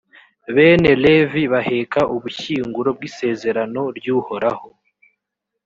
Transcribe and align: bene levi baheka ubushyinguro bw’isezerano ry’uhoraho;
bene 0.55 0.91
levi 1.03 1.43
baheka 1.53 2.01
ubushyinguro 2.15 2.89
bw’isezerano 2.97 3.81
ry’uhoraho; 3.97 4.67